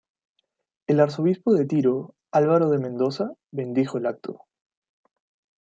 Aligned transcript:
El 0.87 0.99
arzobispo 0.99 1.53
de 1.53 1.67
Tiro, 1.67 2.15
Álvaro 2.31 2.71
de 2.71 2.79
Mendoza, 2.79 3.33
bendijo 3.51 3.99
el 3.99 4.07
acto. 4.07 4.45